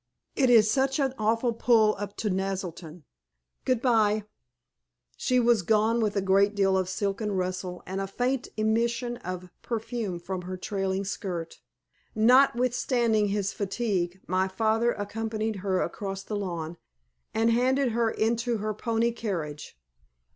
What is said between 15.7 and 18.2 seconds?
across the lawn, and handed her